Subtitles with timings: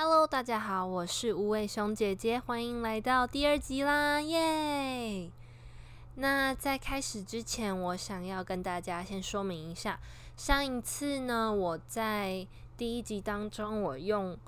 [0.00, 5.28] Hello，大家好，我是无尾熊姐姐，欢迎来到第二集啦，耶！
[6.14, 9.98] 那在开始之前，我想要跟大家先说明一下，
[10.36, 14.38] 上一次呢，我在第一集当中，我用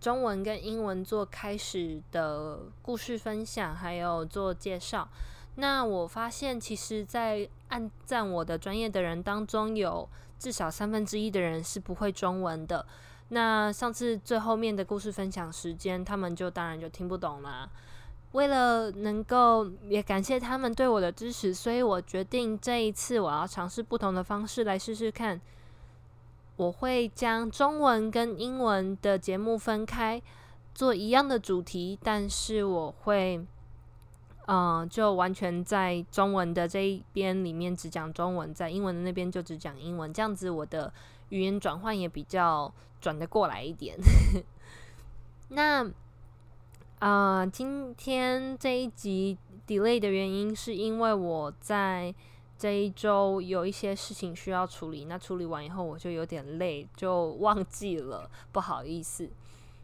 [0.00, 5.06] 中文跟英文做开始的故事分享，还有做介绍。
[5.56, 10.08] 那我发现，其实，在按赞我的专业的人当中，有
[10.38, 12.86] 至少三分之一的人是不会中文的。
[13.28, 17.68] 那上次最后面的故事分享时间，他们就当然就听不懂啦。
[18.32, 25.40] 为了能够也感谢他们对我的支持，所以我决定这一次我要尝试不同的方式来试试看。
[26.56, 30.22] 我会将中文跟英文的节目分开
[30.74, 33.44] 做一样的主题，但是我会，
[34.46, 40.92] 嗯，就完全在中文的这一边里面只讲中文，在英文的那边就只讲英文，这样子我的
[41.28, 42.72] 语言转换也比较。
[43.00, 43.94] 转得过来一点。
[45.52, 45.86] 那
[47.00, 52.14] 啊，今天这一集 delay 的原因是因为我在
[52.56, 59.28] 这一周有一些事情需要处理，那处理完以后我就有点累，就忘记了，不好意思。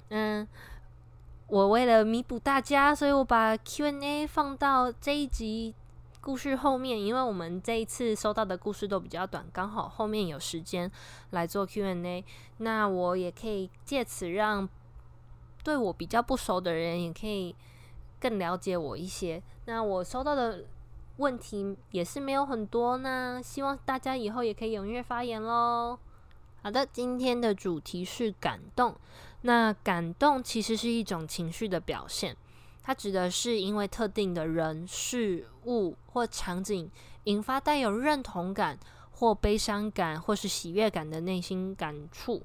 [0.09, 0.49] 嗯，
[1.51, 5.75] 我为了弥补大家，所以我把 Q&A 放到这一集。
[6.21, 10.89] 故事后面，因为我们这一次收到的故事都比较短，刚好后面有时间
[11.31, 12.25] 来做 Q&A，
[12.59, 14.69] 那我也可以借此让
[15.65, 17.57] 对我比较不熟的人也可以
[18.21, 19.43] 更了解我一些。
[19.65, 20.67] 那我收到的
[21.17, 25.99] 问题也是没有很多，那希望大家以后也可以踊跃发言喽。
[26.63, 28.95] 好的，今天的主题是感动。
[29.43, 32.37] 那感动其实是一种情绪的表现。
[32.83, 36.91] 它指的是因为特定的人、事物或场景
[37.25, 38.79] 引发带有认同感
[39.13, 42.43] 或悲伤感或是喜悦感的内心感触。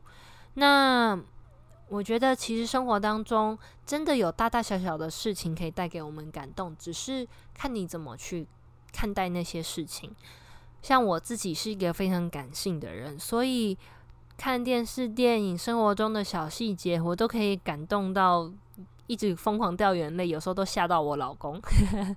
[0.55, 1.19] 那
[1.87, 8.45] 我觉得，其实生活当中真的有大大小小的事情可以带给我们感动，只是看你怎么去
[8.91, 10.13] 看待那些事情。
[10.81, 13.77] 像我自己是一个非常感性的人，所以
[14.37, 18.51] 看电视、电影、生活中的小细节，我都可以感动到。
[19.07, 21.61] 一直疯狂掉眼泪，有时候都吓到我老公，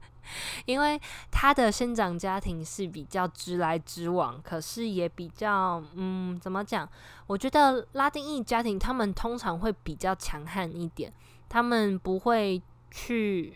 [0.64, 0.98] 因为
[1.30, 6.88] 他的生长家庭是比较直来直往，可是也比较嗯，怎么讲？
[7.26, 11.12] 我觉得拉丁裔家庭他们通常会比较强悍一点，
[11.46, 13.52] 他们不会去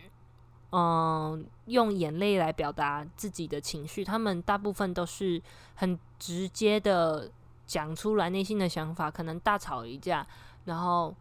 [0.69, 5.41] 嗯用眼泪来表达自己的情绪，他们大部分都是
[5.73, 7.31] 很直接的
[7.65, 10.25] 讲出来内心的想法，可能大吵一架，
[10.65, 11.13] 然后。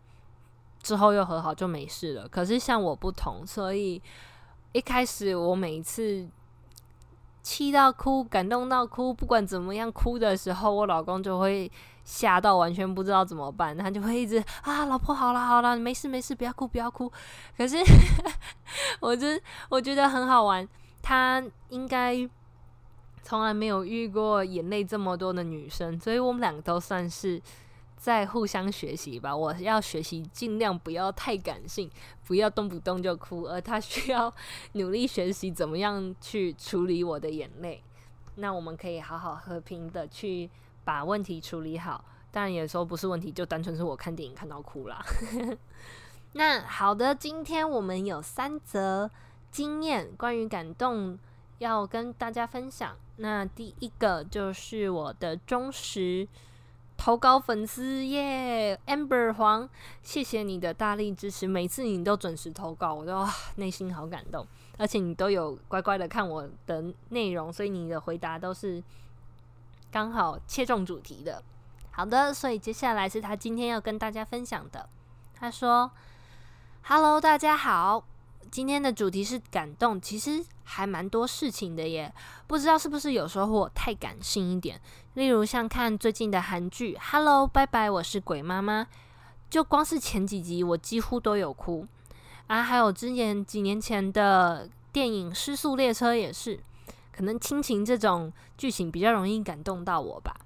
[0.83, 2.27] 之后又和好就没事了。
[2.27, 4.03] 可是像我不同，所以
[4.73, 6.29] 一开始我每一次
[7.41, 11.71] 气到哭、感动到哭，不管怎么样哭的时候，我老公就会
[12.03, 13.79] 吓到，完全不知道怎么办。
[13.79, 17.09] 他就会一直啊，老婆好了好了，没事没事，不要哭不要哭。
[17.57, 17.77] 可是
[18.99, 20.69] 我真我觉得很好玩，
[21.01, 22.29] 他应该
[23.23, 27.41] 从来没有遇过眼泪这么多的女生，所以我们两个都算是。
[27.95, 31.89] 在互相学习吧，我要学习尽量不要太感性，
[32.27, 34.35] 不要动不动就哭，而他需要
[34.73, 37.81] 努力学习怎么样去处理我的眼泪。
[38.35, 40.51] 那我们可以好好和平的去
[40.83, 42.05] 把问题处理好。
[42.33, 45.01] 当然有时候不是问题，就单纯是我看电影看到哭啦。
[46.35, 49.09] 那好的，今天我们有三则
[49.53, 51.17] 经验关于感动
[51.63, 52.95] 要跟大家分享。
[53.17, 56.29] 那第一个就是我的忠实。
[56.95, 59.69] 投稿粉丝耶，amber 黄，
[60.03, 64.47] 谢谢你的大力支持，每次你都准时投稿，我都内心好感动，
[64.79, 68.81] 而且你都有乖乖的看我的内容，所以你的回答都是
[69.91, 71.43] 刚好切中主题的。
[71.91, 74.89] 好的，所以接下来是他今天要跟大家分享的。
[75.35, 75.91] 他说
[76.85, 78.05] ：“Hello，大家好。”
[78.53, 82.13] 今天的主题是感动，其实还蛮多事情的耶。
[82.47, 84.79] 不知道是不是有时候我太感性一点，
[85.15, 88.87] 例如像看最近的韩剧《Hello 拜拜》，我是鬼妈妈，
[89.49, 91.87] 就光是前几集我几乎都有哭
[92.49, 92.63] 啊。
[92.63, 96.61] 还有之前几年前的电影《失速列车》也是，
[97.11, 100.37] 可能亲情这种剧情比较容易感动到我吧。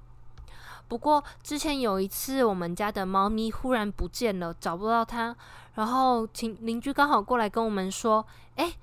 [0.87, 5.37] 不过之前有一次，我们家的猫咪忽然不见了，找不到它。
[5.77, 8.27] 然后邻邻居刚好过来跟我们说
[8.57, 8.75] ：“哎，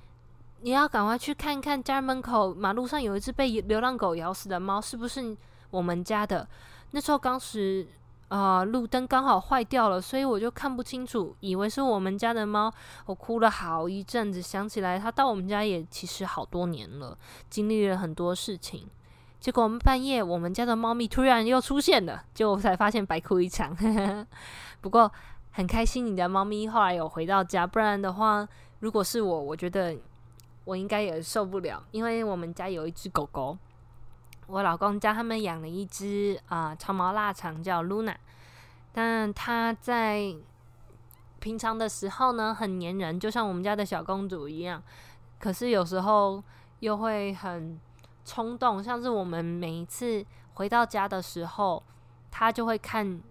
[0.61, 5.35] 你要赶快去看看家门口马路上有一只被流浪狗咬死的猫，是不是
[5.69, 6.47] 我们家的？”
[6.91, 7.87] 那时候当时
[8.29, 12.71] 啊，路灯刚好坏掉了，所以我就看不清楚，以为是我们家的猫。
[13.05, 17.17] 我哭了好一阵子，想起来它到我们家也其实好多年了，
[17.49, 18.87] 经历了很多事情。
[19.39, 23.75] 结果我们半夜，我们家的猫咪突然又出现了，结果才发现白哭一场。
[24.81, 25.11] 不过
[25.55, 28.45] 很开心你的猫咪后来有回到家，不然的话，
[28.79, 29.95] 如果是我，我觉得
[30.65, 33.55] 我应该也受不了，因为我们家有一只狗狗，
[34.47, 38.15] 我老公家他们养了一只啊长毛腊肠叫 Luna，
[38.91, 40.35] 但它在
[41.39, 44.81] 平常的时候呢很粘人，就像我们家的小公主一样，
[45.39, 46.43] 可是有时候
[46.79, 47.79] 又会很
[48.25, 51.83] 冲动，像是我们每一次回到家的时候。
[52.35, 53.21] 他就会看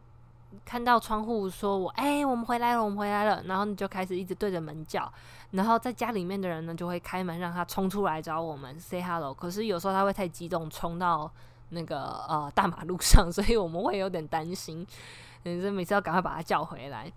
[0.64, 3.42] 看到窗户，说我哎，我们回来了，我们回来了。
[3.46, 5.10] 然后你就开始一直对着门叫，
[5.52, 9.32] 然后在家里面的人呢就会开门让他冲出来找我们 say hello。
[9.32, 11.30] 可是有时候他会太激动，冲到
[11.70, 14.86] 那个呃大马路上， 所以我们会有点担心，
[15.44, 17.10] 嗯，所以每次要赶快把他叫回来。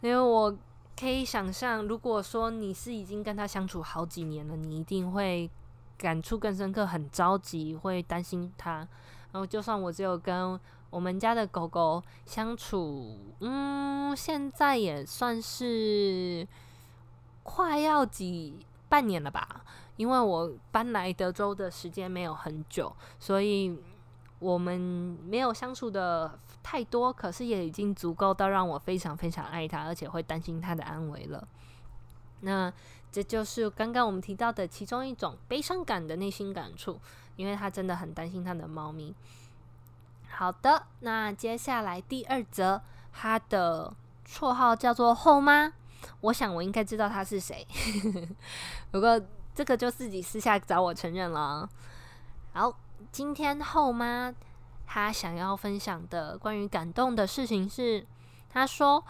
[0.00, 0.54] 因为我
[0.98, 5.48] 可以想象，如果说你是已经跟他相处好几年了，你一定会
[5.96, 8.86] 感触更深刻，很着急，会担心他。
[9.30, 10.58] 然后就算我只有跟
[10.92, 16.46] 我们家的狗狗相处，嗯，现在也算是
[17.42, 18.54] 快要几
[18.90, 19.64] 半年了吧。
[19.96, 23.74] 因为我搬来德州的时间没有很久，所以
[24.38, 24.78] 我们
[25.24, 31.48] 没有相处的太多，可是也已经足够到让我非常非常爱它，而且会担心它的安危了。
[32.40, 32.70] 那
[33.10, 37.00] 这就是刚刚我们提到的其中一种悲伤感的内心感触，
[37.36, 39.14] 因为他真的很担心他的猫咪。
[40.34, 42.80] 好的，那接下来第二则，
[43.12, 43.94] 他的
[44.26, 45.72] 绰号叫做后妈，
[46.22, 47.66] 我想我应该知道他是谁，
[48.90, 49.20] 不过
[49.54, 51.68] 这个就自己私下找我承认了。
[52.52, 52.74] 好，
[53.12, 54.34] 今天后妈
[54.86, 58.04] 他想要分享的关于感动的事情是，
[58.48, 59.04] 他说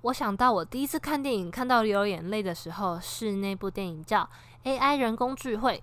[0.00, 4.28] 我想到我第一次看电影看到流眼泪的时候，是那部电影叫
[4.80, 5.82] 《AI 人工智慧》，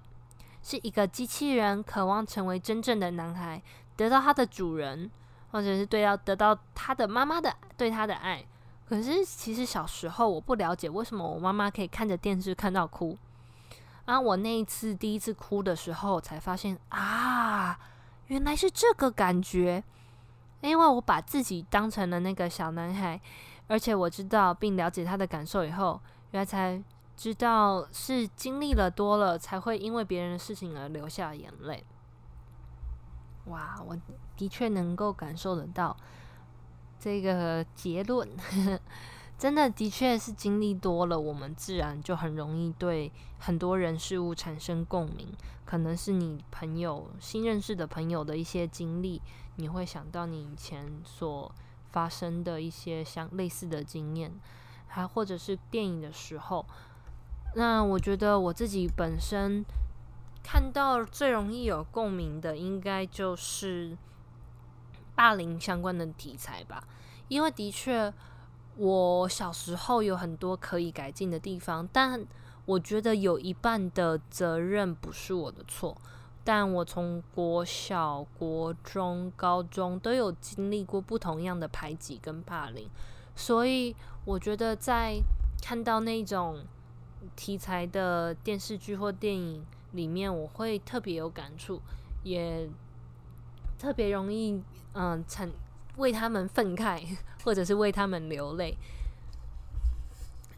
[0.68, 3.62] 是一个机器人渴望成为真正的男孩。
[3.95, 5.10] 得到它的主人，
[5.51, 8.45] 或者是对到得到他的妈妈的对他的爱。
[8.88, 13.18] 可是其实小时候我不了解为什么我妈妈可以看着电视看到哭。
[14.06, 17.80] 啊，我那一次第一次哭的时候，才发现啊，
[18.28, 19.84] 原来是这个感觉。
[20.60, 23.19] 因为我把自己当成了那个小男孩，
[23.68, 26.00] 而且我知道并了解他的感受以后，
[26.31, 26.81] 原来才
[27.16, 31.84] 知道是经历了多了，才会因为别人的事情而流下眼泪。
[33.45, 33.98] 哇，我
[34.38, 35.95] 的确能够感受得到
[37.00, 38.28] 这个结论，
[39.38, 45.28] 真的的确是经历多了，我们自然就很容易对很多人事物产生共鸣。
[45.66, 49.22] 可能是你朋友新认识的朋友的一些经历，
[49.57, 51.51] 你会想到你以前所
[51.92, 54.31] 发生的一些相类似的经验，
[54.88, 56.66] 还或者是电影的时候。
[57.56, 59.66] 那我觉得我自己本身。
[60.44, 63.98] 看到最容易有共鸣的，应该就是
[65.16, 66.86] 霸凌相关的题材吧。
[67.30, 68.13] 因为的确，
[68.75, 72.24] 我小时候有很多可以改进的地方，但
[72.66, 75.98] 我觉得有一半的责任不是我的错。
[76.44, 82.90] 但我从国小、国中、高中都有经历过不同样的排挤跟霸凌，
[83.34, 83.95] 所以
[84.25, 85.22] 我觉得在
[85.62, 86.66] 看到那种
[87.38, 89.66] 题材的电视剧或电影。
[89.94, 91.81] 里面我会特别有感触，
[92.22, 92.69] 也
[93.80, 94.62] 特别容易
[94.94, 95.50] 嗯，产
[95.98, 98.78] 为他们愤慨，或者是为他们流泪。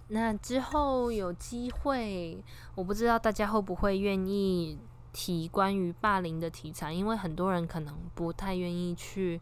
[0.10, 2.44] 那之后有机会，
[2.76, 4.78] 我不知道大家会不会愿意
[5.12, 9.42] 提关于霸凌的题材，因为很多人可能不太愿意去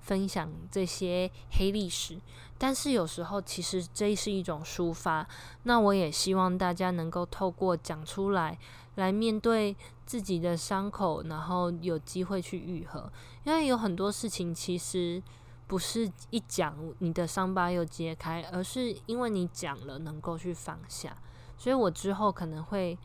[0.00, 2.18] 分享这些黑历史。
[2.58, 5.26] 但是有时候其实这是一种抒发，
[5.62, 8.58] 那我也希望大家能够透过讲出来。
[9.00, 9.74] 来面对
[10.06, 13.10] 自己的伤口，然后有机会去愈合。
[13.42, 15.20] 因为有很多事情其实
[15.66, 21.16] 不是一讲你的伤疤又揭开，而是因为你讲了能够去放下。
[21.56, 22.96] 所以我之后可能会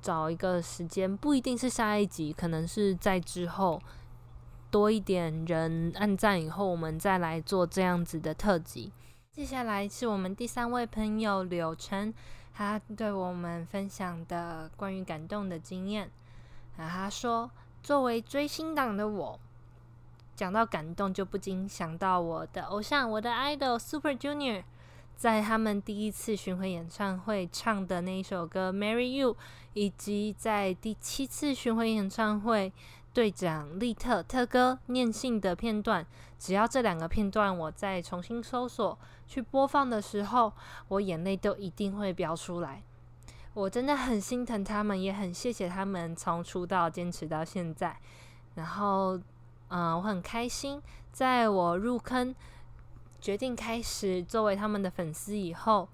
[0.00, 3.80] 找一个时间，不一定是下一集，可能是在之后
[4.70, 8.90] 多一点人按赞以后，我们再来做这样子的特辑。
[9.32, 12.12] 接下来是我们第三位朋友柳晨。
[12.60, 16.10] 他对我们分享的关于感动的经验，
[16.76, 17.50] 啊，他说
[17.82, 19.40] ：“作为追星党的我，
[20.36, 24.62] 讲到感动就不禁想到我的偶像，我的 idol Super Junior，
[25.16, 29.32] 在他们第一次巡回演唱会唱的那一首歌《Marry You》，
[29.72, 32.70] 以及在第七次巡回演唱会。”
[33.12, 36.06] 队长利特特哥念信的片段，
[36.38, 40.52] 只要这两个片段我再重新搜索去播放的时候，
[40.88, 42.82] 我眼泪都一定会飙出来。
[43.52, 47.98] 我真的很心疼他们，也很谢谢他们从出道坚持到现在。
[48.54, 49.18] 然后，
[49.68, 52.32] 嗯，我很开心，在我入坑
[53.20, 55.88] 决定开始作为他们的粉丝以后，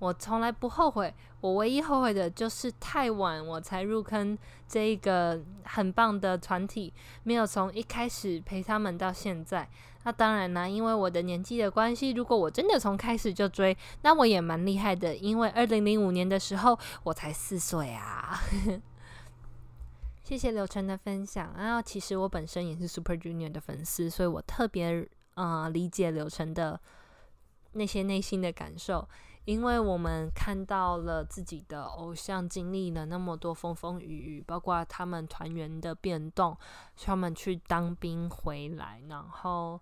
[0.00, 1.14] 我从来不后悔。
[1.40, 4.36] 我唯一后悔的就是太晚我才入坑
[4.68, 6.92] 这一个很棒的团体，
[7.22, 9.66] 没有从一开始陪他们到现在。
[10.02, 15.14] 那当然啦，因为我的年纪的关系，如果我真的从开始就追，那我也蛮厉害的。
[15.16, 18.38] 因为二零零五年的时候我才四岁啊。
[20.24, 21.54] 谢谢刘晨的分享。
[21.56, 26.78] 然后其实我本身也是 Super Junior 的粉丝，所以我特别呃理解刘晨的
[27.72, 29.08] 那些内心的感受。
[29.46, 36.56] 因为我们看到了自己的偶像经历了那么多风风雨雨，包括他们团员的变动，
[36.96, 39.80] 他们去当兵回来，然后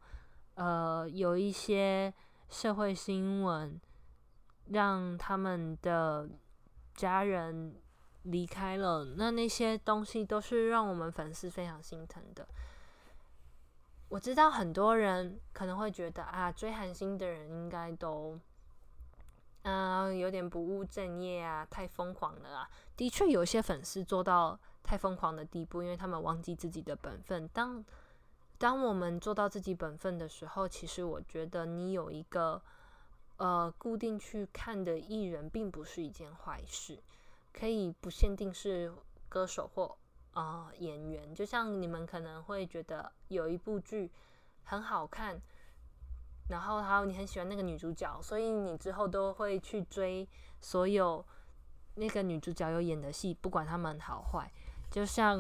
[0.55, 2.15] 呃有一些
[2.49, 3.79] 社会新闻
[4.69, 6.29] 让他们的
[6.95, 7.75] 家人
[8.23, 12.47] 离开了，那那些东西都是让我们粉丝非常心疼的。
[14.09, 18.39] 我知道很多人可能会觉得啊，追韩星的人应该都。
[19.63, 22.71] 嗯，有点不务正业啊，太疯狂了啊！
[22.97, 27.47] 的确，有些粉丝做到太疯狂的地步，因为他们忘记自己的本分。
[27.49, 27.85] 当
[28.57, 32.63] 当我们做到自己本分的时候，其实我觉得你有一个
[33.37, 36.99] 呃固定去看的艺人，并不是一件坏事。
[37.53, 38.93] 可以不限定是
[39.29, 39.97] 歌手或
[40.33, 44.11] 啊演员，就像你们可能会觉得有一部剧
[44.63, 45.41] 很好看。
[46.49, 50.27] 然后还有你很喜欢那个女主角，所以你之后都会去追
[50.61, 51.25] 所有
[51.97, 54.51] 那个女主角有演的戏，不管他们好坏。
[54.91, 55.39] 就像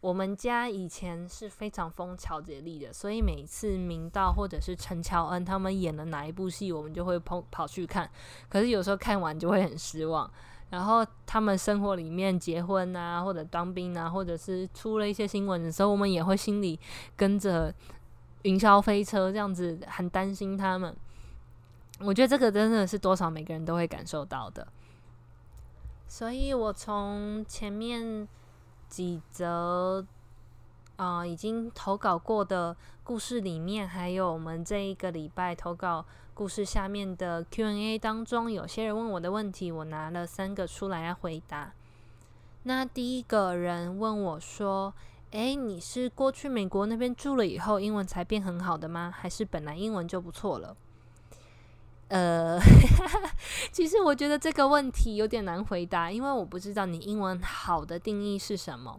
[0.00, 8.10] 我们家以前是非常疯乔杰利的，所以每次明道或者是陈乔恩他们演了哪一部戏，我们就会跑跑去看。
[8.48, 10.28] 可是有时候看完就会很失望。
[10.70, 16.80] 然后他们生活里面结婚啊，或者当兵啊，或者是出了一些新闻的时候，我们也会心里
[17.16, 17.72] 跟着。
[18.42, 20.96] 云霄飞车这样子，很担心他们。
[22.00, 24.66] 我觉得这个真的是多少每个人都会感受到的。
[26.06, 28.26] 所以我从前面
[28.88, 30.06] 几则
[30.96, 41.72] 啊已经投稿过的故事里面，还有我们这一个礼拜投稿故事下面的 Q&A 当中，有些人问我的问题，我拿了三个出来要回答。
[42.62, 44.94] 那第一个人问我说。
[45.30, 49.12] 哎，你是过去美国那边住了以后，英文才变很好的吗？
[49.14, 50.74] 还是本来英文就不错了？
[52.08, 52.58] 呃，
[53.70, 58.98] 其实我觉得这个问题有点难回答，因为我不知道你英文好的定义是什么。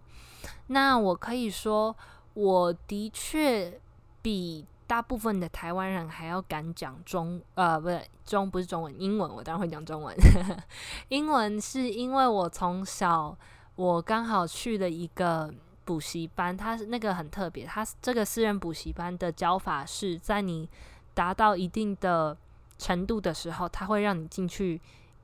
[0.68, 1.96] 那我可以说，
[2.36, 3.82] 我的确
[4.22, 9.34] 比大部分的台湾人还要敢讲中，呃，不是中，不是中文，英文。
[9.34, 10.16] 我当然会讲中文。
[11.10, 13.36] 英文是因为我从小
[13.76, 15.52] 我刚好去了一个。
[15.90, 20.70] 补习班，它那个很特别，它这个私人补习班的教法是在你
[21.16, 22.38] 达到一定的
[22.78, 24.80] 程度的时候，他会让你进去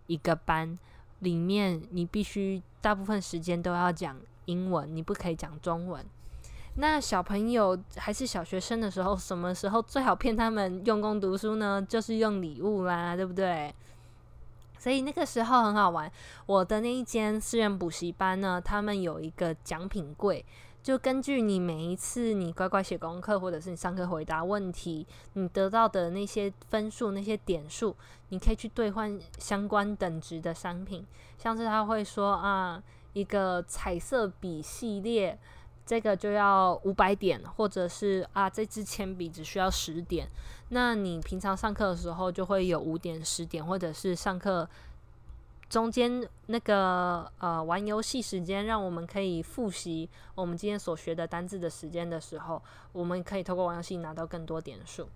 [0.07, 0.75] 一个班
[1.19, 6.03] 里面，你必须大部分时间都要讲英文，你不可以讲中文。
[6.77, 11.85] 那小朋友还是小学生的时候，什么时候最好骗他们用功读书呢？
[11.87, 13.71] 就是用礼物啦，对不对？
[14.77, 16.11] 所以那个时候很好玩。
[16.45, 20.45] 我的那一间私人补习班呢，他们有一个奖品柜，
[20.83, 27.95] 就根据你每一次你乖乖写功课，或者是你上课回答问题，你得到的那些分数、那些点数，
[28.29, 31.05] 你可以去兑换相关等值的商品。
[31.37, 32.81] 像是他会说啊，
[33.13, 35.39] 一个彩色笔系列。
[35.85, 40.27] 这个就要五百点，或者是啊，这支铅笔只需要十点。
[40.69, 44.67] 那你平常上课的时候就会有五点、十点，或者是上课
[45.69, 52.61] 中间那个呃玩游戏时间，让我们可以复习我们今天所学的单字的时间的时候，
[52.91, 55.07] 我们可以透过玩游戏拿到更多点数。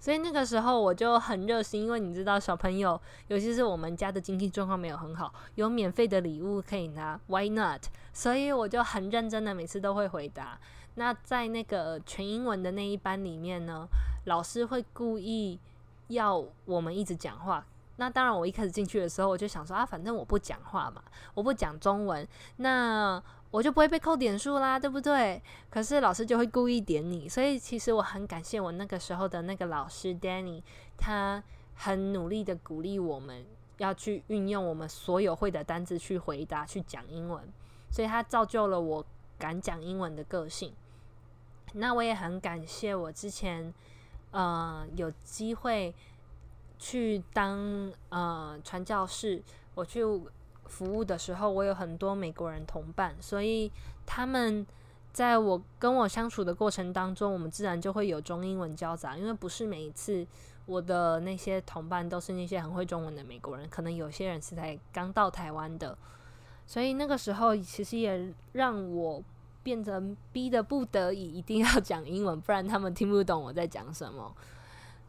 [0.00, 7.82] 所以那个时候我就很热心，因为你知道小朋友，尤其是我们家的经济状况没有很好，有免费的礼物可以拿，Why not？
[8.14, 10.58] 所以我就很认真的每次都会回答。
[10.94, 13.86] 那在那个全英文的那一班里面呢，
[14.24, 15.60] 老师会故意
[16.08, 17.64] 要我们一直讲话。
[17.96, 21.02] 那当然，我一开始进去的时候，我就想说啊，反正我不讲话嘛，
[21.34, 22.26] 我不讲中文，
[22.56, 23.22] 那。
[23.50, 25.42] 我就不会被扣点数啦，对不对？
[25.68, 30.62] 可是老师就会故意点你，所以其实我很感谢我那个时候的那个老师 Danny，
[30.96, 31.42] 他
[31.74, 33.44] 很努力的鼓励我们
[33.78, 37.42] 要去运用我们所有会的单词去回答、去讲英文，
[37.90, 39.04] 所以他造就了我
[39.36, 40.72] 敢讲英文的个性。
[41.72, 43.74] 那我也很感谢我之前
[44.30, 45.92] 呃有机会
[46.78, 49.42] 去当呃传教士，
[49.74, 50.04] 我去。
[50.70, 53.70] 服务的时候，我有很多美国人同伴，所以
[54.06, 54.66] 他们
[55.12, 59.18] 在我跟我相处的过程当中，我们自然就会有中英文交杂。
[59.18, 60.26] 因为不是每一次
[60.66, 65.98] 我的那些同伴都是那些很会中文的美国人，可能有些人是才刚到台湾的，
[66.66, 69.22] 所以那个时候其实也让我
[69.62, 74.32] 变成逼得不得已一定要讲英文，不然他们听不懂我在讲什么。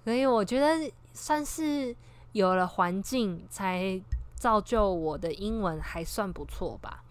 [0.04, 1.96] 所以我觉得算是
[2.32, 4.02] 有了环境，才
[4.42, 7.04] 造就我的英文还算不错吧。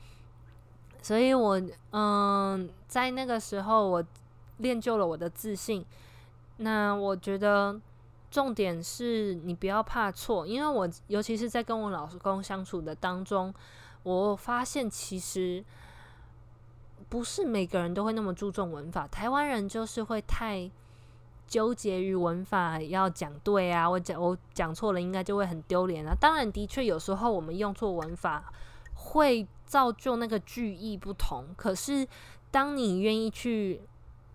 [1.01, 4.05] 所以我嗯，在那个时候我
[4.57, 5.87] 练就了我的自信。
[6.57, 7.81] 那我觉得
[8.33, 13.55] 重点是你不要怕错，因为我尤其是在跟我老公相处的当中，
[14.03, 15.65] 我发现其实
[17.09, 19.07] 不是每个人都会那么注重文法。
[19.07, 20.69] 台湾人就是会太
[21.51, 26.17] 纠结于文法要讲对啊，我讲我讲错了应该就会很丢脸啊。
[26.19, 28.51] 当然，的确有时候我们用错文法
[28.95, 32.07] 会造就那个句意不同，可是
[32.51, 33.83] 当你愿意去。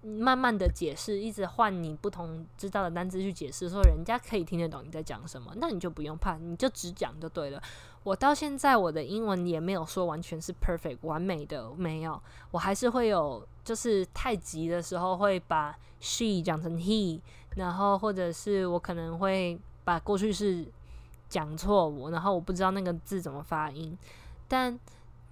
[0.05, 7.59] 慢慢的解释，一直换你不同知道的单词去解释，说人家可以听得懂你在讲什么，那你就不用怕，你就只讲就对了。
[8.03, 12.21] 我到现在我的英文也没有说完全是 perfect 完美的，没有，
[12.51, 17.19] 我还是会有，就是太急的时候会把 she 讲成 he，
[17.55, 20.63] 然后或者是我可能会把过去式
[21.27, 23.97] 讲错误，然后我不知道那个字怎么发音。
[24.47, 24.79] 但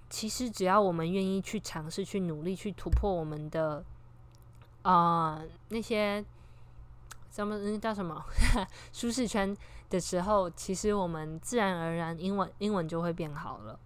[0.10, 3.86] 其实只要我们愿意去尝试、去努力、去突破我们的。
[4.84, 6.24] 啊，那些
[7.32, 8.24] 什么那叫什么
[8.92, 9.56] 舒适圈
[9.90, 13.80] 的时候，其实我们自然而然英文英文就会变好了。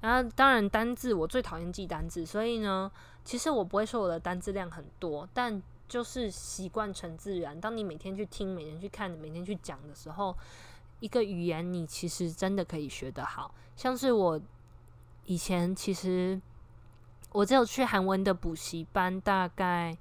[0.00, 2.90] 然后当然单字，我最讨厌记单字，所以呢，
[3.24, 7.60] 其实我不会说我的单字量很多，但就是习惯成自然。
[7.60, 10.36] 当你每天去听、每天去看、每天去讲的时候，
[11.00, 13.52] 一个语言你其实真的可以学得好。
[13.74, 14.40] 像是我
[15.24, 16.40] 以前其实。
[17.36, 19.94] 我只有去韩文的补习班，大概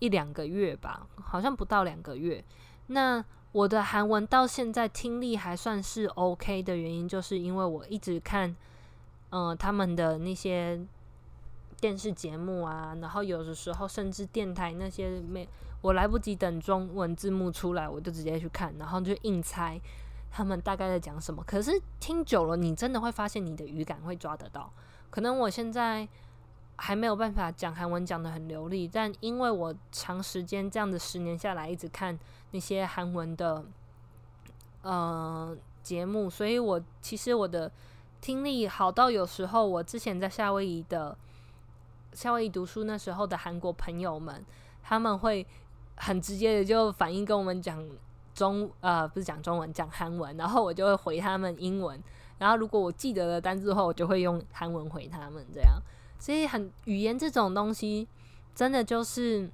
[0.00, 2.44] 一两个月吧，好像不到两个月。
[2.88, 8.56] 那我的韩文到现在听力还算是 OK 的原因，就是因为我一直看，
[9.30, 10.80] 嗯，他们的那些
[11.80, 15.48] 电视节目啊，然后有的时候甚至电台那些没，
[15.82, 19.80] 我来不及等中文字幕出来，我就直接去看，然后就硬猜
[20.28, 21.40] 他们大概在讲什么。
[21.46, 24.72] 可是听久了，你真的会发现你的语感会抓得到。
[25.08, 26.08] 可能我现在。
[26.82, 32.18] 还没有办法讲韩文讲的很流利，但因为我长时间这样子十年下来一直看
[32.52, 33.62] 那些韩文的
[34.80, 37.70] 呃节目，所以我其实我的
[38.22, 41.14] 听力好到有时候我之前在夏威夷的
[42.14, 44.42] 夏威夷读书那时候的韩国朋友们，
[44.82, 45.46] 他们会
[45.96, 47.86] 很直接的就反应跟我们讲
[48.32, 52.02] 中呃不是讲中文讲韩文，然后我就会回他们英文，
[52.38, 55.78] 然后如果我记得了单字后，我就会用韩文回他们这样。
[56.20, 58.06] 所以，很语言这种东西，
[58.54, 59.50] 真的就是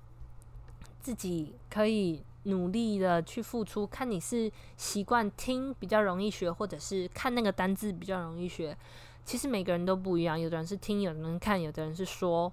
[1.01, 3.87] 自己可以努力的去付出。
[3.87, 8.77] 看你是习惯听比较容易学，或者是看那个单字比较容易学。
[9.25, 12.53] 其实每个人都不一样，有的人是听，有的人看，有的人是说，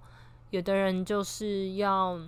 [0.52, 2.20] 有的人就是要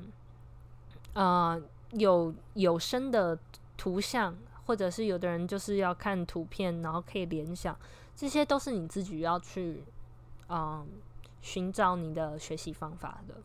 [1.13, 3.38] 呃有有声的
[3.78, 7.78] 图像，或者是有的人就是要看图片，然后可以联想。
[8.15, 9.84] 这些都是你自己要去
[10.50, 10.84] 嗯。
[11.45, 13.36] 寻找你的学习方法的。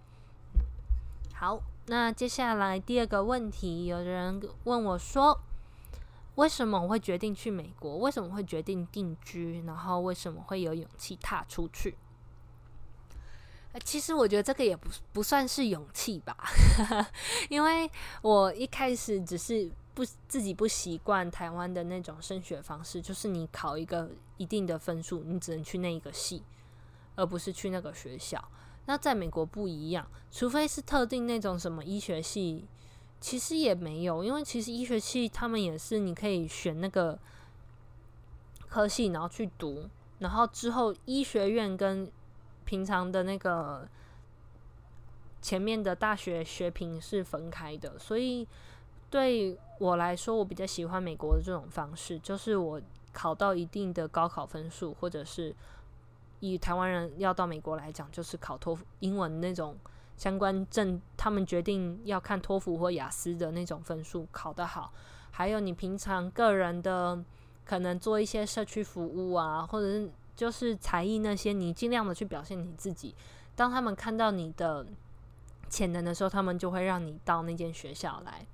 [1.34, 5.38] 好，那接下来第二个问题，有人问我说
[6.36, 7.98] ：“为什么我会决定去美国？
[7.98, 9.62] 为什么会决定定居？
[9.66, 11.98] 然后为什么会有勇气踏出去？”
[13.84, 16.34] 其实我觉得这个也不不算是勇气吧，
[17.50, 17.88] 因为
[18.22, 26.42] 我一开始只是不自己不习惯台湾的那种升学方式，就是你考一个一定的分数，你只能去那一个系。
[27.16, 28.42] 而不是去那个学校，
[28.86, 32.64] 那在美国不一样，除非是特定那种什么医学系，
[33.20, 37.18] 其实也没有，因为其实医学系他们也是你可以选那个
[38.68, 39.88] 科系，然后去读，
[40.20, 42.10] 然后之后医学院跟
[42.64, 43.86] 平常的那个
[45.42, 48.46] 前面的大学学评是分开的，所以
[49.10, 52.80] 对我来说，我比较喜欢美国的这种方式，就是我
[53.12, 55.54] 考到一定的高考分数，或者是。
[56.40, 59.76] 以台湾人要到美国来讲，就是考托福英文那种
[60.16, 64.92] 相关证，他们决定要看托福或雅思的那种分数考得好，
[65.30, 67.22] 还有你平常个人的
[67.64, 73.14] 可能做一些社区服务啊，或者是就是才艺那些，你尽量的去表现你自己。
[73.54, 74.86] 当他们看到你的
[75.68, 78.46] 潜能的时候，他们就会让你到那间学校来。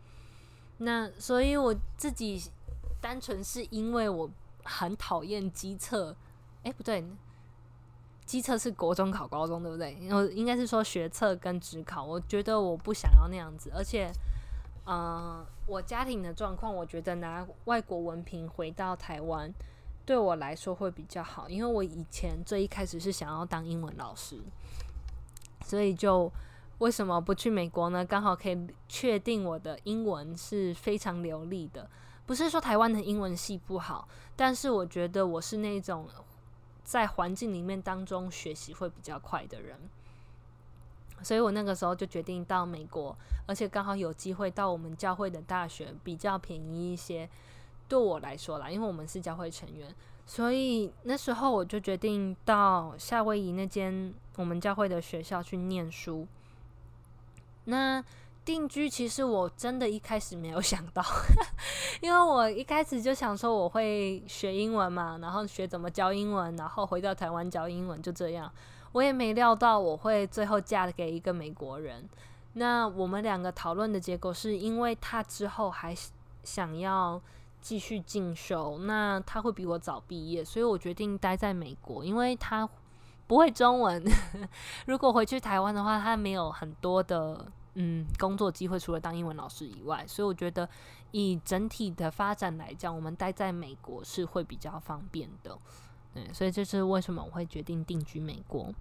[0.79, 2.43] 那所以我自己
[3.01, 4.29] 单纯是因为我
[4.65, 6.15] 很讨厌机测，
[6.65, 7.05] 哎，不对。
[8.27, 9.97] 机测是国中考高中，对不对？
[10.11, 14.11] 我应该是说学测跟职考，我觉得我不想要那样子，而且
[14.85, 19.53] 嗯，我家庭的状况，我觉得拿外国文凭回到台湾，
[20.05, 24.41] 对我来说会比较好，因为我以前最一开始是想要当英文老师，
[25.65, 26.31] 所以就
[26.79, 28.05] 为什么不去美国呢？
[28.05, 31.89] 刚好可以确定我的英文是非常流利的。
[32.27, 36.09] 不是说台湾的英文系不好，但是我觉得我是那种
[36.87, 39.77] 在环境里面当中学习会比较快的人。
[41.23, 47.29] 所以我那个时候就决定到美国，而且刚好有机会到我们教会的大学，比较便宜一些。
[47.89, 49.95] 对我来说啦，因为我们是教会成员，
[50.27, 56.27] 所以那时候我就决定到夏威夷那间我们教会的学校去念书。
[57.65, 58.05] 那
[58.47, 61.03] 定居其实我真的一开始没有想到，
[62.01, 68.51] 因为我一开始就想说我会学英文嘛，然后学怎么教英文，然后回到台湾教英文，就这样。
[68.93, 72.09] 我也没料到我会最后嫁给一个美国人。
[72.53, 75.95] 那我们两个讨论的结果是因为他之后还
[76.45, 77.21] 想要
[77.61, 82.67] 继续进修，那他会比我早毕业，所以我决定待在美国，因为他
[83.27, 84.03] 不会中文。
[84.87, 87.45] 如果回去台湾的话，他没有很多的
[87.79, 90.69] 嗯工作机会，除了当英文老师以外，所以我觉得
[91.13, 95.57] 以整体的发展来讲，我们待在美国是会比较方便的。
[96.15, 98.73] 对，所以这是为什么我会决定定居美国。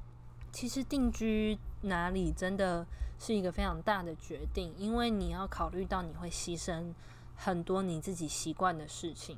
[0.52, 2.88] 其实定居哪里真的
[3.20, 6.94] 是一个非常大的决定，因为你要考虑到你会牺牲
[7.36, 9.38] 很多你自己习惯的事情。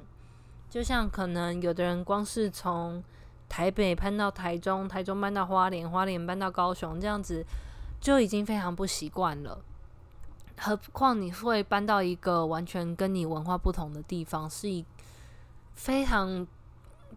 [0.70, 3.04] 就像可能有的人光是从
[3.50, 7.44] 台北搬到台中，台中搬到花莲，花莲搬到高雄，这样子
[8.00, 9.60] 就已经非常不习惯了。
[10.58, 14.86] 何况你会搬到一个完全跟你文化不同的地方，是一
[15.74, 16.46] 非常。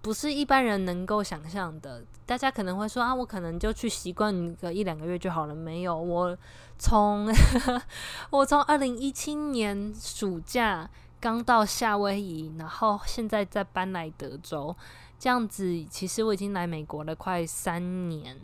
[0.02, 2.02] 不是一般人能够想象的。
[2.24, 5.54] 大家可能会说啊，我可能就去习惯个一两个月就好了。
[5.54, 6.34] 没有，我
[6.78, 7.28] 从
[8.30, 10.88] 我从二零一七年暑假
[11.20, 14.74] 刚到夏威夷，然后现在再搬来德州，
[15.18, 18.38] 这样子，其实我已经来美国了快三年，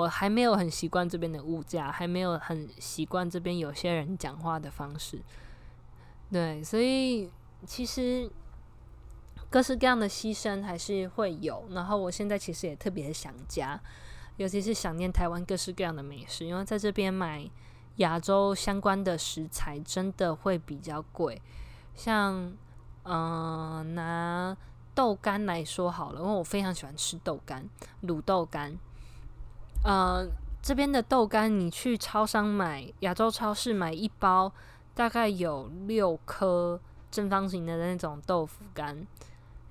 [0.00, 5.20] 我还没有很习惯这边的物价，还没有很习惯这边有些人讲话的方式。
[6.30, 7.30] 对，所以
[7.66, 8.30] 其实。
[9.52, 13.80] 各式各样的牺牲还是会有，然后我现在其实也特别想家，
[14.36, 17.50] 尤其是想念台湾各式各样的美食，因为在这边买
[17.96, 21.42] 亚洲相关的食材真的会比较贵。
[21.96, 22.52] 像
[23.02, 24.56] 嗯，拿
[24.94, 27.68] 豆干来说好了，因为我非常喜欢吃豆干，
[28.04, 28.78] 卤豆干。
[29.82, 30.28] 呃，
[30.60, 34.52] 这边的豆干你去超商买，亚洲超市买一包，
[34.94, 36.78] 大概有六颗
[37.10, 39.06] 正方形的那种豆腐干。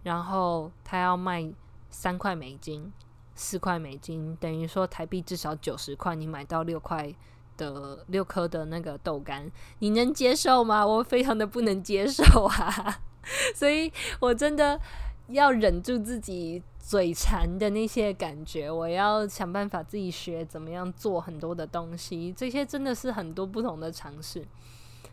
[0.03, 1.51] 然后他要卖
[1.89, 2.91] 三块美金，
[3.35, 7.13] 四块美金，等于说台币至少九十块，你买到六块
[7.57, 10.87] 的六颗的那个豆干，你能接受吗？
[10.87, 12.99] 我非常的不能接受啊！
[13.53, 13.91] 所以
[14.21, 14.79] 我真的
[15.27, 24.43] 要忍住自己嘴馋的那些感觉，我要想办法自己学怎么样做很多的东西，这些真的是很多不同的尝试。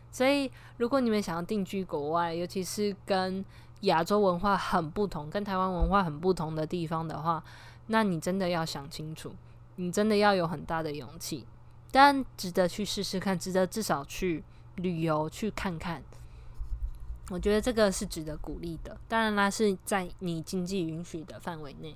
[0.09, 3.45] 所以如果你们想要定居国外，尤其是跟
[3.81, 7.43] 亚洲文化很不同，跟台湾文化很不同的地方的话，
[7.87, 9.31] 那你真的要想清楚，
[9.75, 11.45] 你真的要有很大的勇气，
[11.91, 14.43] 但值得去试试看，值得至少去
[14.77, 16.01] 旅游去看看。
[17.29, 21.95] 我觉得这个是值得鼓励的，当然啦，是在你经济允许的范围内。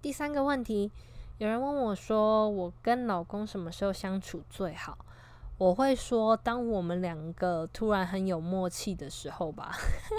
[0.00, 0.90] 第三个问题，
[1.38, 4.96] 有人问我说，我跟老公什么时候相处最好？
[5.58, 9.72] 我会说，当我们两个突然很有默契的时候吧，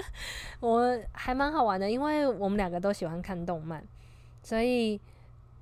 [0.60, 3.82] 我还蛮好玩的，因为我们两个都喜欢看动漫，
[4.42, 5.00] 所以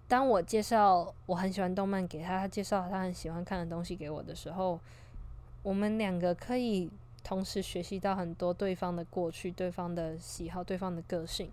[0.09, 4.81] 当我介绍我很喜欢动漫给他，他介绍他很喜欢看的东西给我的时候，
[5.63, 6.91] 我们两个可以
[7.25, 11.51] 同时学习到很多对方的过去、对方的喜好、对方的个性，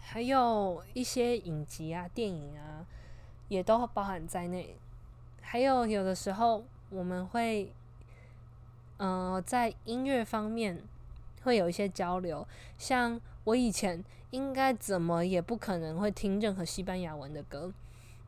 [0.00, 2.84] 还有一些影集啊、电影啊，
[3.46, 4.74] 也都包含在内，
[5.40, 6.64] 还有有的时候。
[6.90, 7.70] 我们会，
[8.96, 10.82] 呃，在音乐方面
[11.42, 12.48] 会有一些交流。
[12.78, 17.70] 像我以前应该怎么也不可能会听任何西班牙文的歌，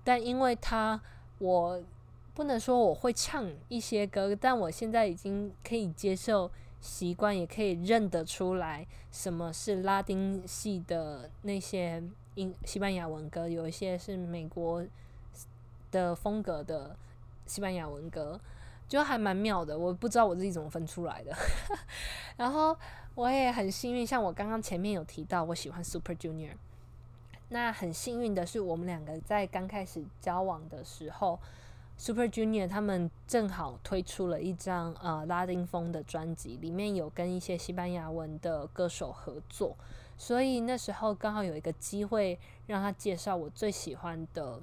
[0.04, 1.00] 但因为他，
[1.38, 1.83] 我
[2.40, 6.50] 不能说我会唱一些歌，但我现在已经可以接受、
[6.81, 12.03] 习惯，也可以认得出来什么是拉丁系的那些
[12.37, 14.83] 英西班牙文歌，有一些是美国
[15.90, 16.96] 的风格的。
[17.44, 18.40] 西班牙文歌
[18.88, 21.37] 就还蛮妙的，我不知道我自己怎么分出来的。
[22.38, 22.74] 然后
[23.14, 26.53] 我也很幸运，像我刚刚前面有提到，我喜欢 Super Junior。
[27.50, 31.38] 那很幸运的是，我们两个在刚开始交往的时候
[32.00, 39.76] Super Junior 他们正好推出了一张呃拉丁风的专辑，里面有跟一些西班牙文的歌手合作，
[40.16, 44.62] 所以那时候刚好有一个机会让他介绍我最喜欢的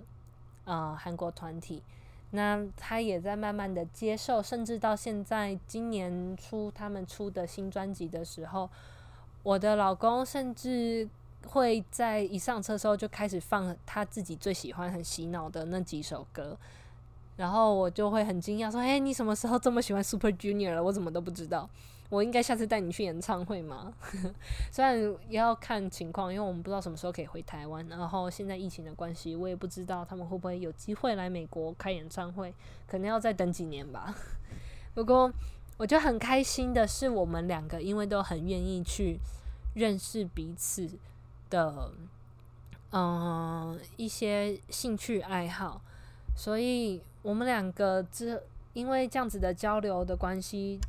[0.66, 1.84] 呃韩国团体。
[2.32, 8.68] 那他也在慢慢的接受，甚至到现在今年初他们出的新专辑的时候，
[9.44, 11.08] 我的老公甚至
[11.46, 16.58] 会在一上车时候就开始放他自己最喜欢、很洗脑的那几首歌。
[17.38, 20.84] 然后我就会很惊讶，说：“哎，你什么时候这么喜欢 Super Junior 了？
[20.84, 21.70] 我怎么都不知道。
[22.10, 23.94] 我应该下次带你去演唱会吗？
[24.72, 24.98] 虽然
[25.30, 27.86] 也要看情况，因为我们不知道什么时候可以回台湾。
[27.90, 32.54] 然后现在疫情的关系，我也不知道他们会不会有机会来美国开演唱会，
[32.88, 34.16] 可能要再等几年吧。
[34.96, 35.32] 不过
[35.78, 39.20] 我觉得很开心的是，我们两个因为都很愿意去
[39.76, 40.90] 认识彼此
[41.50, 41.92] 的，
[42.94, 45.82] 嗯，一些兴趣爱好，
[46.36, 47.02] 所以。
[47.28, 50.80] 我们两个之因为这样子的交流的关系，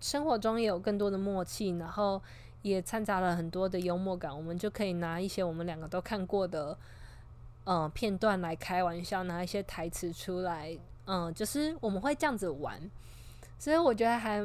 [0.00, 2.18] 生活中也有更多的默契，然后
[2.62, 4.34] 也掺杂了很多的幽默感。
[4.34, 6.74] 我们就可以拿一些我们两个都看过的
[7.64, 10.74] 嗯片段来开玩笑，拿一些台词出来，
[11.04, 12.80] 嗯，就是我们会这样子玩，
[13.58, 14.42] 所以我觉得还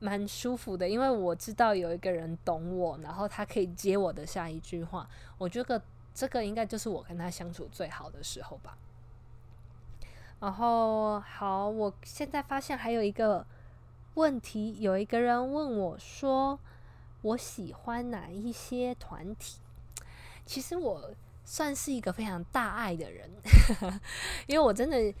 [0.00, 5.06] 蛮舒服的，因为我知道有一个人懂我，然后他可以接我的下一句话。
[5.36, 5.82] 我觉得
[6.14, 8.74] 这个应该就是我跟他相处最好的时候吧。
[10.40, 13.44] 然后好，我现在发现还有一个
[14.14, 16.56] 问题，有一个人问我说
[17.22, 19.58] ：“我喜欢哪一些团体？”
[20.46, 21.10] 其实我
[21.44, 23.28] 算是一个非常大爱的人，
[24.46, 25.12] 因为我真的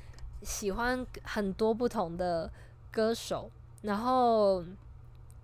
[0.42, 2.48] 喜欢很多不同的
[2.92, 3.50] 歌手。
[3.82, 4.64] 然后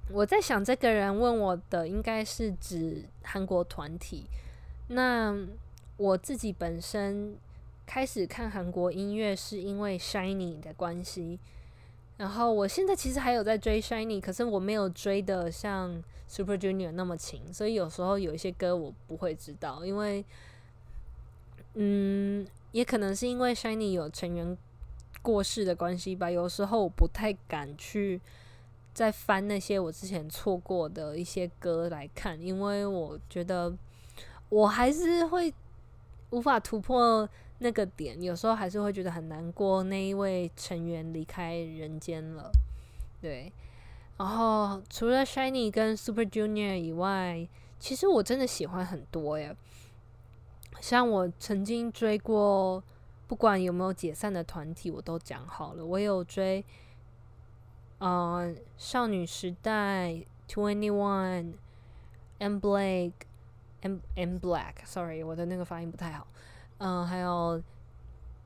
[0.08, 4.26] 我在想，这个人问我的应该是指韩国团体。
[4.86, 5.36] 那
[5.96, 7.36] 我自己本身。
[7.86, 11.38] 开始看韩国音乐是因为 Shiny 的关系，
[12.16, 20.24] 然后我现在其实还有在追 Shiny，可是我没有追的像 Super Junior 那么勤，所以有时候有一些歌我不会知道，因为，
[21.74, 24.56] 嗯，也可能是因为 Shiny 有成员
[25.20, 28.20] 过世的关系吧，有时候我不太敢去
[28.92, 33.72] 再翻那些我之前错过的一些歌来看，因为我觉得
[34.48, 35.52] 我还是会
[36.30, 37.28] 无法突破。
[37.64, 42.52] 那个点有时候还是会觉得很难过，那一位成员离开人间了，
[43.22, 43.50] 对。
[44.18, 47.48] 然后除了 Shiny 跟 Super Junior 以外，
[47.78, 49.56] 其实我真的喜欢很多耶。
[50.78, 52.84] 像我曾经追过，
[53.26, 55.86] 不管有没有解散的团体，我都讲好了。
[55.86, 56.62] 我有追，
[57.96, 66.26] 呃，少女时代、Twenty One，M Blake，M M Black，Sorry，我的那个发音不太好。
[66.78, 67.62] 嗯，还有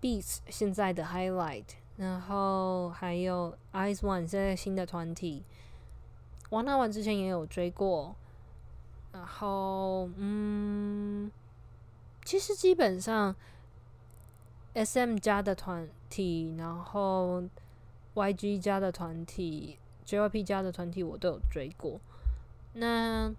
[0.00, 1.64] Beats 现在的 Highlight，
[1.96, 5.44] 然后还有 Eyes One 现在新的团体，
[6.50, 8.14] 王大文之前也有追过，
[9.12, 11.30] 然后嗯，
[12.24, 13.34] 其实基本上
[14.74, 17.42] SM 家的团体，然后
[18.14, 22.00] YG 家的团体，JYP 家的团体我都有追过，
[22.74, 23.34] 那。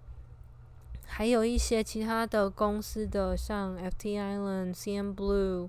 [1.12, 5.68] 还有一些其他的公司的，像 FT Island、CN Blue，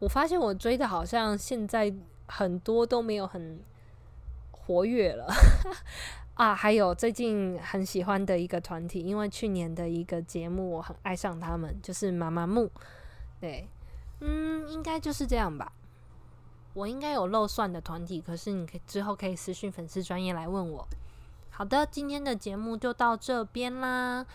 [0.00, 1.94] 我发现我追的好像现在
[2.26, 3.60] 很多都没有很
[4.50, 5.32] 活跃了
[6.34, 6.54] 啊。
[6.54, 12.68] 还有最近很喜欢的一个团体，因为去年的一个节目我很爱上他们，就是妈妈木。
[13.40, 13.68] 对，
[14.20, 15.72] 嗯，应该就是这样吧。
[16.74, 20.86] 我应该有漏算的团体，可是你可以之后可以私信粉丝专业来问我。
[21.56, 24.26] 好的，今天的节目就到这边啦。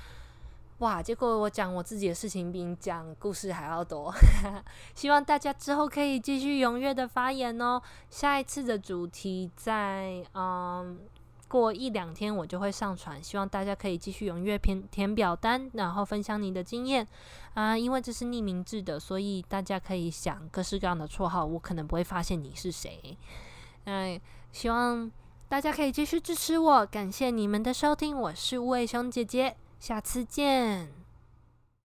[0.79, 4.11] 哇，结果我讲我自己的事情比讲故事还要多。
[4.95, 7.79] 希望大家之后可以继续踊跃的发言哦。
[8.09, 10.97] 下一次的主题在嗯
[11.47, 17.07] 过一两天我就会上传，希望大家可以继续踊跃填填表单，然后分享你的经验
[17.53, 17.77] 啊。
[17.77, 23.15] 因为这是匿名制的，所以大家可以想各式各样的绰号，我可能不会发现你是谁。
[23.83, 24.19] 嗯，
[24.51, 25.11] 希望。
[25.51, 31.00] 大家可以继续支持我，感谢你们的收听，我是无尾熊姐姐，下次见。